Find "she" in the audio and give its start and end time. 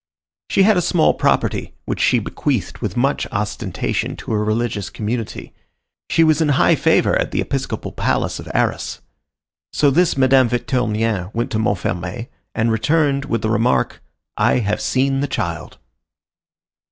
0.49-0.63, 1.99-2.17, 6.09-6.23